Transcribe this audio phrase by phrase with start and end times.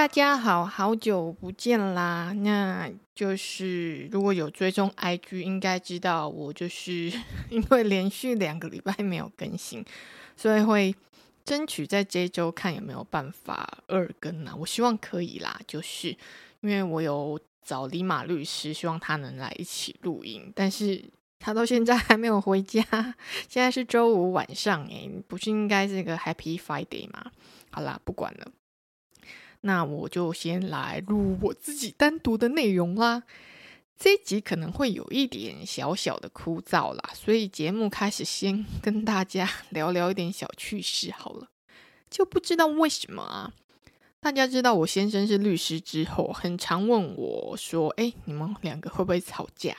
[0.00, 2.32] 大家好，好久不见啦！
[2.32, 7.12] 那就是如果有追踪 IG，应该知道我就是
[7.50, 9.84] 因为连续两个礼拜没有更新，
[10.38, 10.94] 所以会
[11.44, 14.56] 争取在这周看有没有办法二更啊。
[14.56, 16.08] 我希望可以啦，就是
[16.62, 21.04] 因为我有找李马律师，希望他能来一起录音，但是
[21.38, 22.82] 他到现在还没有回家。
[23.50, 27.30] 现在是周五晚上，诶，不是应该是个 Happy Friday 吗？
[27.70, 28.50] 好啦，不管了。
[29.62, 33.22] 那我就先来录我自己单独的内容啦。
[33.98, 41.50] 这一集可能会有一点小小的枯燥啦，所以节目开始先跟大家 聊聊一点小趣事好了。
[42.08, 43.52] 就不知道为什么啊，
[44.18, 49.76] 大家知道我先生是律师之后，很常问我说：“哎，你们两个会不会吵架？”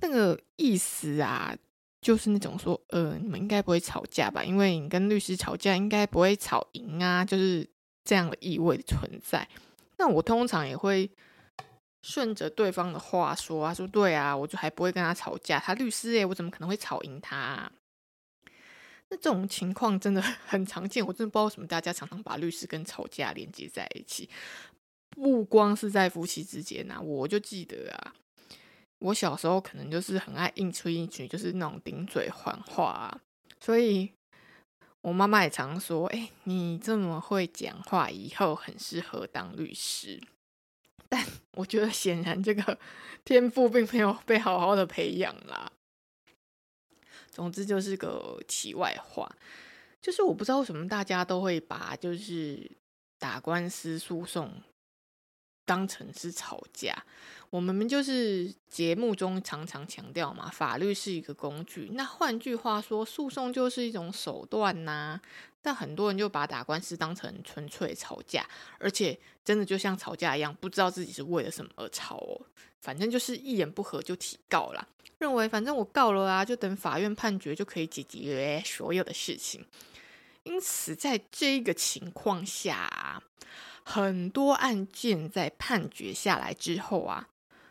[0.00, 1.56] 那个意思啊，
[2.00, 4.44] 就是那种说：“呃，你们应该不会吵架吧？
[4.44, 7.68] 因为你跟律师吵架应该不会吵赢啊。”就是。
[8.04, 9.48] 这样的意味的存在，
[9.96, 11.10] 那我通常也会
[12.02, 15.58] 顺着对方的话说啊，说对啊，我就还不会跟他吵架。
[15.58, 17.72] 他律师诶，我怎么可能会吵赢他啊？
[19.08, 24.28] 那这种情况真的很常见，我真的不知道为什么大家常常把律师跟吵架连接在一起。
[25.10, 28.12] 不光是在夫妻之间啊，我就记得啊，
[28.98, 33.20] 我小时候可能就是很爱硬吹硬气，就是那种顶嘴还话啊，
[33.60, 34.12] 所以。
[35.04, 40.18] 我妈妈也常说：“哎，你这么会讲话，以后很适合当律师。”
[41.10, 42.78] 但我觉得显然这个
[43.22, 45.70] 天赋并没有被好好的培养啦。
[47.30, 49.30] 总之就是个题外话，
[50.00, 52.70] 就是我不知道为什么大家都会把就是
[53.18, 54.50] 打官司诉讼
[55.64, 56.96] 当成是吵架。
[57.50, 61.90] 我们就是节目中常常强调嘛，法律是一个工具。
[61.92, 65.20] 那换句话说，诉讼就是一种手段呐、
[65.62, 68.44] 但很多人就把打官司当成纯粹吵架，
[68.78, 72.40] 而且真的就像吵架一样，不知道自己是为了什么而吵哦。
[72.80, 74.84] 反正就是一言不合就提告啦，
[75.18, 79.64] 认为反正我告了啊，就等法院判决就可以解决所有的事情。
[80.42, 83.22] 因此，在这个情况下，
[83.84, 87.28] 很多案件在判决下来之后啊。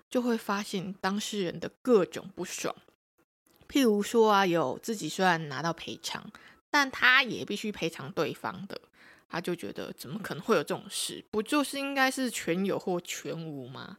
[0.10, 2.76] 就会发现当事人的各种不爽，
[3.68, 6.24] 譬如说啊，有自己虽然拿到赔偿，
[6.70, 8.80] 但他也必须赔偿对方的，
[9.28, 11.26] 他就觉得怎么可能会有这种事？
[11.32, 13.98] 不就是应该是全有或全无吗？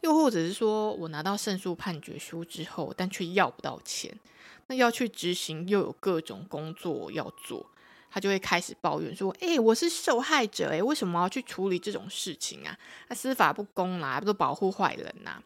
[0.00, 4.18] 又或者是说我拿到胜诉判决书之后，但却要不到钱，
[4.66, 7.70] 那要去执行又有各种工作要做。
[8.10, 12.78] 他就会开始抱怨说：“哎，我是受害者，哎，为什么要去处理这种事情啊？
[13.08, 15.42] 那司法不公啦，不都保护坏人呐？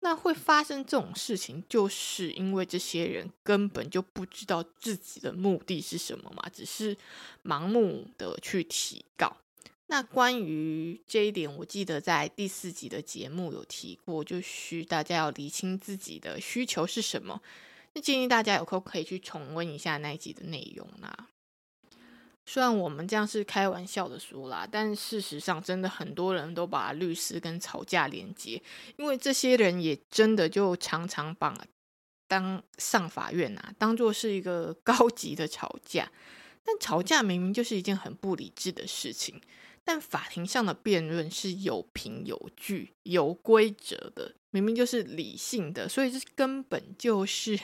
[0.00, 6.96] 那会发生这种事情，就是因为这些人根本就不知道自己的目的是什么嘛，只是
[7.42, 9.36] 盲目的去提告。
[9.88, 17.40] 那关于这一点，我记得在第四集的节目有提过，就是大家要理清自己的需求是什么。
[17.94, 21.28] 那建议大家有空可以去重温一下那一集的内容啦。”
[22.48, 28.62] 虽然我们这样是开玩笑的说啦，但事实上真的很多人都把律师跟吵架连接，
[28.96, 31.58] 因为这些人也真的就常常把
[32.28, 36.10] 当上法院啊当做是一个 高级的吵架，
[36.64, 39.40] 但吵架明明就是一件很不理智的事情，
[39.84, 47.58] 但法庭上的辩论是有凭有据、有规则的，明明就是理性的，所以这根本就是。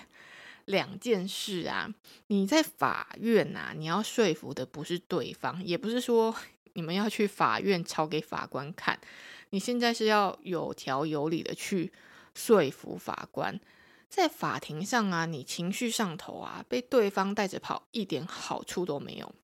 [0.66, 1.92] 两件事啊，
[2.28, 6.34] 你在法院啊，你要说服的不是对方，也不是说
[6.74, 8.98] 你们要去法院吵给法官看，
[9.50, 11.92] 你现在是要有条有理的去
[12.34, 13.60] 说服法官。
[14.08, 19.34] 在法庭上啊，你情绪上头啊，被对方带着跑，一点好处都没有。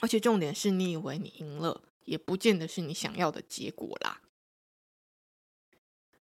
[0.00, 4.20] 而且重点是你以为你赢了，也不见得是你想要的结果啦。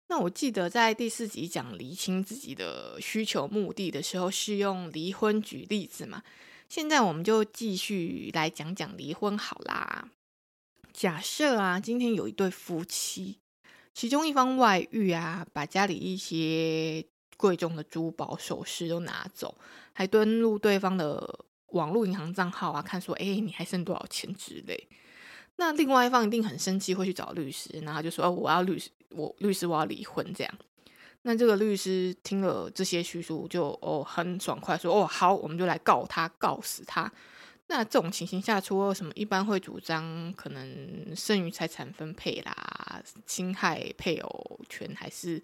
[0.07, 6.21] 那我记得在第四集讲厘清自己的需求目的的时候，是用离婚举例子嘛？
[6.69, 10.09] 现在我们就继续来讲讲离婚好啦。
[10.91, 13.39] 假设啊，今天有一对夫妻，
[13.94, 17.03] 其中一方外遇啊，把家里一些
[17.38, 19.57] 贵重的珠宝首饰都拿走，
[19.94, 24.88] 还登录对方的网络银行账号啊，看说，哎，你还剩多少钱之类。
[25.55, 30.54] 那另外一方一定很生气，会去找律师，然后就说：“哦，我要律师，我律师我要离婚。”这样，
[31.24, 37.12] 那这个律师听了这些叙述就，哦很爽快说哦好，我们就来告他，告死他。
[37.68, 45.42] 那这种情形下，除了什么，一般会主张可能剩余财产分配啦，侵害配偶权，还是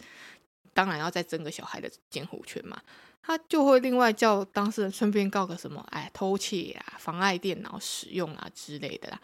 [0.74, 2.80] 当然要再争个小孩的监护权嘛？
[3.21, 9.21] 他就会另外叫当事人顺便告个什么，哎，偷窃啊，妨碍电脑使用啊之类的啦。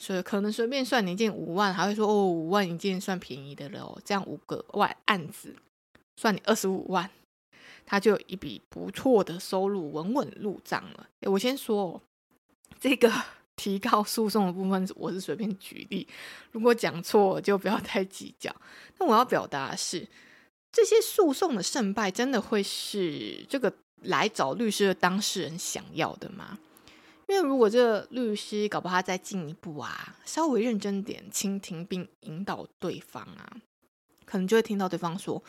[0.00, 5.54] 所以可能随便算你一件五万，还会说哦，五万一件算便宜的了哦，这样五个万案子
[6.16, 7.08] 算你二十五万，
[7.86, 11.06] 他就有一笔不错的收入，稳稳入账了。
[11.20, 12.00] 哎，我先说哦。
[12.80, 13.12] 这个
[13.56, 16.08] 提高诉讼的部分，我是随便举例，
[16.50, 18.50] 如果讲错就不要太计较。
[18.96, 20.08] 那我要表达的是，
[20.72, 23.70] 这些诉讼的胜败真的会是这个
[24.04, 26.58] 来找律师的当事人想要的吗？
[27.30, 33.56] 因为如果这个律师搞不好他再进一步啊，稍微认真点倾听并引导对方啊，
[34.24, 35.42] 可能就会听到对方说：“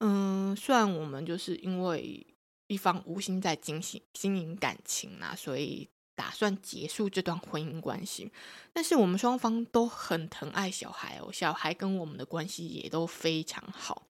[0.00, 2.26] 嗯，虽然我们就是因为
[2.66, 8.30] 一方无心在经营经营感情啊，所以。”打算结束这段婚姻关系，
[8.70, 14.06] 但是我们双方都很疼爱小孩哦，小孩跟我们的关系也都非常好。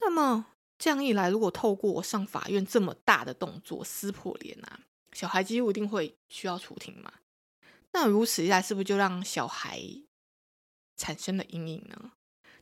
[0.00, 0.46] 那么
[0.76, 4.80] 这样一来，如果透过上法院这么大的动作撕破脸啊，
[5.18, 7.12] 小孩几乎一定会需要出庭嘛？
[7.92, 9.82] 那如此一来，是不是就让小孩
[10.96, 12.12] 产生了阴影呢？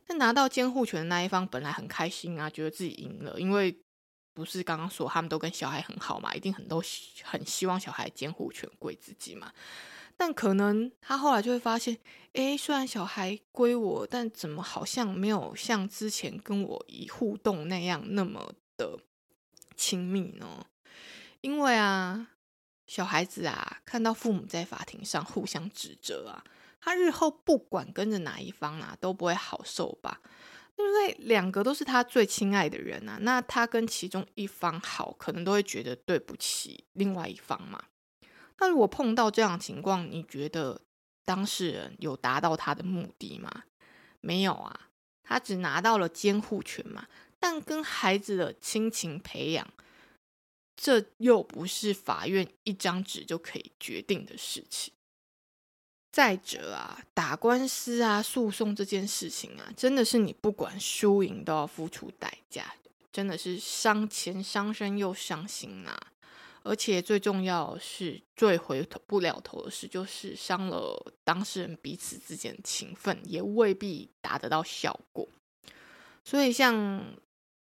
[0.07, 3.77] 那拿到监护权的那一方本来很开心啊，觉得自己赢了，因为。
[4.33, 6.31] 不是刚刚说他们都跟小孩很好嘛？
[6.35, 6.79] 一定很都
[7.23, 9.51] 很希望小孩监护权归自己嘛？
[10.15, 11.97] 但可能他后来就会发现，
[12.33, 18.99] 诶，虽然小孩归我，但怎么好像没有像之前跟我一互动那样那么的
[19.75, 20.67] 亲密呢？
[21.41, 22.29] 因为啊，
[22.87, 26.43] 小孩子啊，看到父母在法庭上互相指责啊，
[26.79, 30.21] 他日后不管跟着哪一方啊，都不会好受吧？
[30.77, 37.83] 因为两个都是他最亲爱的人啊，那他跟其中一方好，可能都会觉得对不起另外一方嘛。
[38.59, 40.79] 那如果碰到这样情况，你觉得
[41.25, 43.63] 当事人有达到他的目的吗？
[44.21, 44.89] 没有啊，
[45.23, 47.05] 他只拿到了监护权嘛。
[47.39, 49.67] 但跟孩子的亲情培养，
[50.77, 54.93] 这又不是法院一张纸就可以决定的事情。
[56.11, 62.75] 再者啊，打官司啊，诉讼这件事情啊，真的是你不管输赢都要付出代价，
[63.11, 66.13] 真的是伤钱伤身又伤心、啊。
[66.63, 75.27] 而且最重要是，最回头不了头的事，就是伤了当事人彼此之间的情分，也未必达得到效果。
[76.25, 77.15] 所以，像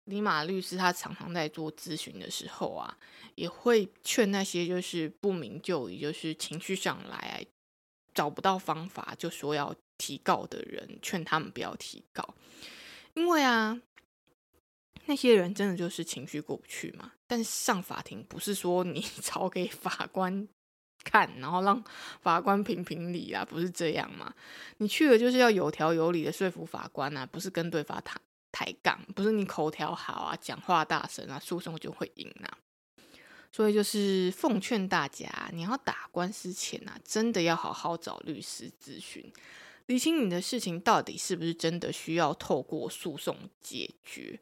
[0.06, 2.98] 李马律师，他常常在做咨询的时候啊，
[3.36, 7.46] 也会劝那些就是不明就里，就是情绪上来。
[8.14, 12.34] 找不到方法就说要提告的人，劝他们不要提告，
[13.12, 13.78] 因为啊，
[15.04, 17.12] 那些人真的就是情绪过不去嘛。
[17.26, 20.48] 但是上法庭不是说你 吵给法官
[21.04, 21.84] 看，然后让
[22.22, 24.34] 法官评评理啊，不是这样嘛？
[24.78, 28.18] 你去了就是要有条有理的说服法官啊，不是跟对方谈
[28.56, 32.56] 抬杠，不是你口条好啊，讲话大声啊，诉讼就会赢啊。
[33.52, 39.30] 所以就是奉劝大家，你要打官司前啊，真的要好好找律师咨询，
[39.84, 44.40] 理清你的事情到底是不是真的需要透过诉讼解决。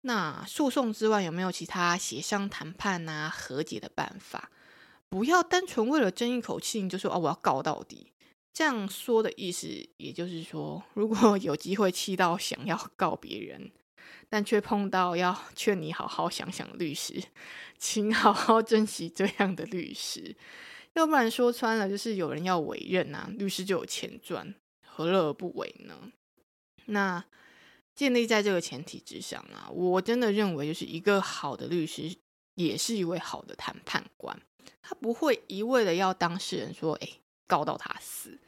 [0.00, 4.50] 那诉讼之外，有没有其他协商谈判啊、和解的办法？
[5.10, 8.12] 不要单纯为了争一口气，就说哦，我要告到底。
[8.56, 13.70] 这样说的意思，也就是说，如果有机会气到想要告别人。
[14.30, 17.22] 但却碰到要劝你好好想想律师，
[17.76, 20.34] 请好好珍惜这样的律师，
[20.94, 24.54] 要不然说穿了就是有人要委任啊，律师就有钱赚，
[24.86, 26.10] 何乐而不为呢？
[26.86, 27.22] 那
[27.94, 32.16] 建立在这个前提之上啊，我真的认为就是一个好的律师
[32.54, 34.40] 也是一位好的谈判官，
[34.80, 37.08] 他不会一味的要当事人说，哎，
[37.46, 38.40] 告到他死。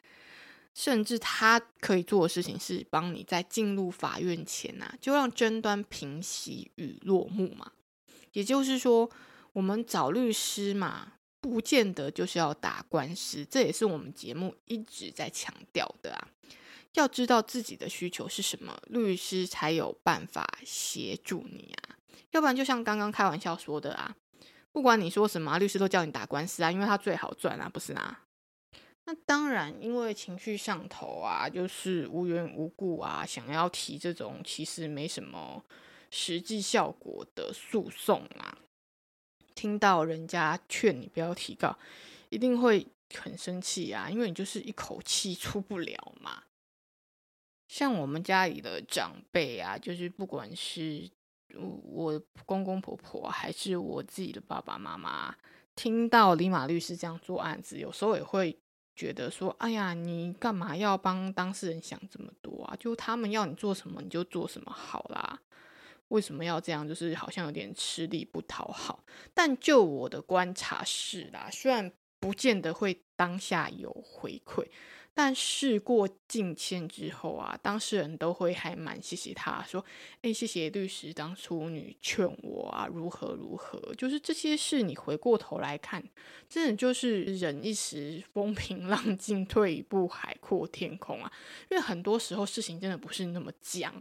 [0.79, 7.73] 甚至他可以做的事情是帮你在进入法院前、啊，就让争端平息与落幕嘛。
[8.31, 9.11] 也就是说，
[9.51, 16.29] 我们找律师嘛，不见得就是要打官司，这也是我们节目一直在强调的啊。
[16.93, 21.97] 要知道自己的需求是什么，律师才有办法协助你啊。
[22.31, 24.15] 要不然，就像刚刚开玩笑说的啊，
[24.71, 28.21] 不管你说什么，律师都叫你打官司啊，因为他最好赚啊，不是啊？
[29.09, 35.65] 那当然，因为情绪上头啊，就是无缘无故啊，想要提这种其实没什么
[36.11, 38.59] 实际效果的诉讼啊，
[39.55, 41.75] 听到人家劝你不要提告，
[42.29, 42.85] 一定会
[43.15, 46.43] 很生气啊，因为你就是一口气出不了嘛。
[47.67, 51.09] 像我们家里的长辈啊，就是不管是
[51.55, 55.35] 我公公婆婆，还是我自己的爸爸妈妈，
[55.75, 58.55] 听到李马律师这样做案子，有时候也会
[58.99, 62.75] 觉得说：“哎呀，你干嘛要帮当事人想这么多啊？
[62.77, 65.39] 就他们要你做什么，你就做什么好啦。
[66.09, 66.85] 为什么要这样？
[66.85, 69.05] 就是好像有点吃力不讨好。
[69.33, 71.89] 但就我的观察是啦，虽然
[72.19, 74.67] 不见得会当下有回馈。”
[75.21, 79.83] 但事过境迁之后啊，当事人都会还蛮谢谢他，说
[80.23, 86.01] ：“哎，谢谢律师当初你劝我啊，如何如何。”就是这些事，你回过头来看，
[86.47, 91.29] 真的就是忍一时风平 浪静，退一步海阔天空啊。
[91.69, 93.93] 因为很多时候事情真的不是那么僵，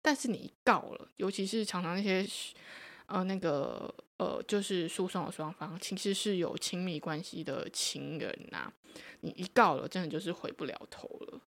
[0.00, 2.26] 但是你一告了，尤其是常常那些。
[3.12, 8.72] 呃，那个呃，就是诉讼的双方其实是有亲密关系的情人呐、
[9.20, 11.40] 你一告了，真的就是回不了头了。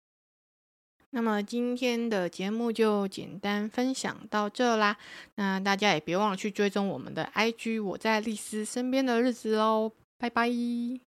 [1.11, 4.97] 那么今天的节目就简单分享到这啦，
[5.37, 11.12] 那大家也别忘了去追踪我们的 IG，我在丽丝身边的日子哦，拜拜。